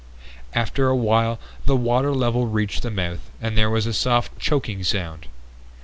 [0.55, 4.83] After a while the water level reached the mouth and there was a soft choking
[4.83, 5.27] sound.